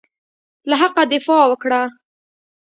[0.69, 1.81] له حقه دفاع وکړه.